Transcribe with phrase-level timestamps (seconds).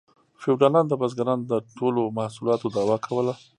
[0.41, 3.33] فیوډالانو د بزګرانو د ټولو محصولاتو دعوه کوله